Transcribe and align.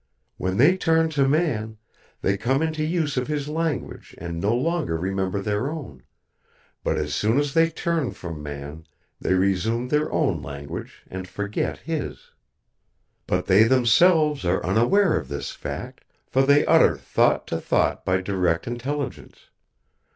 "'_When 0.39 0.57
they 0.57 0.77
turn 0.77 1.09
to 1.11 1.27
man, 1.29 1.77
they 2.23 2.35
come 2.35 2.63
into 2.63 2.83
use 2.83 3.17
of 3.17 3.27
his 3.27 3.47
language 3.47 4.15
and 4.17 4.39
no 4.41 4.55
longer 4.55 4.97
remember 4.97 5.39
their 5.43 5.69
own, 5.69 6.01
but 6.83 6.97
as 6.97 7.13
soon 7.13 7.37
as 7.37 7.53
they 7.53 7.69
turn 7.69 8.09
from 8.09 8.41
man 8.41 8.87
they 9.19 9.35
resume 9.35 9.89
their 9.89 10.11
own 10.11 10.41
language, 10.41 11.03
and 11.07 11.27
forget 11.27 11.77
his._' 11.85 12.31
"But 13.27 13.45
they 13.45 13.65
themselves 13.65 14.43
are 14.43 14.65
unaware 14.65 15.19
of 15.19 15.27
this 15.27 15.51
fact, 15.51 16.03
for 16.31 16.41
they 16.41 16.65
utter 16.65 16.97
thought 16.97 17.45
to 17.49 17.61
thought 17.61 18.03
by 18.03 18.21
direct 18.21 18.65
intelligence. 18.65 19.49